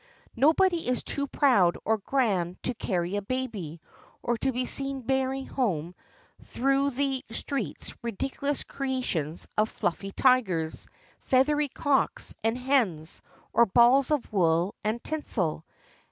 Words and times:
Nobody 0.35 0.87
is 0.87 1.03
too 1.03 1.27
proud 1.27 1.77
or 1.85 1.99
grand 1.99 2.57
to 2.63 2.73
carry 2.73 3.17
a 3.17 3.21
baby, 3.21 3.79
or 4.23 4.35
to 4.39 4.51
be 4.51 4.65
seen 4.65 5.01
bearing 5.01 5.45
home 5.45 5.93
through 6.41 6.89
the 6.89 7.23
streets 7.29 7.93
ridiculous 8.01 8.63
creations 8.63 9.47
of 9.59 9.69
fluffy 9.69 10.11
tigers, 10.11 10.89
feathery 11.19 11.67
cocks 11.69 12.33
and 12.43 12.57
hens, 12.57 13.21
or 13.53 13.67
balls 13.67 14.09
of 14.09 14.33
wool 14.33 14.73
and 14.83 15.03
tinsel. 15.03 15.63